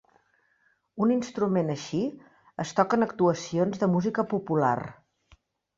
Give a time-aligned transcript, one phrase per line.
[1.05, 2.01] Un instrument així
[2.67, 4.77] es toca en actuacions de música popular.